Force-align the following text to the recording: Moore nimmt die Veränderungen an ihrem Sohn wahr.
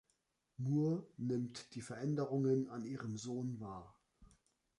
Moore 0.57 1.05
nimmt 1.17 1.75
die 1.75 1.81
Veränderungen 1.83 2.67
an 2.71 2.85
ihrem 2.85 3.17
Sohn 3.17 3.59
wahr. 3.59 3.95